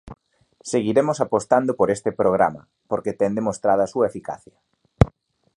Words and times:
Seguiremos 0.71 1.17
apostando 1.25 1.71
por 1.79 1.87
este 1.95 2.11
programa, 2.21 2.61
porque 2.89 3.17
ten 3.19 3.31
demostrado 3.39 3.81
a 3.83 3.91
súa 3.93 4.09
eficacia. 4.11 4.57